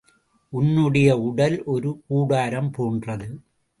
உன்னுடைய 0.53 1.09
உடல் 1.19 1.63
ஒரு 1.63 2.01
கூடாரம் 2.07 2.71
போன்றது. 2.71 3.29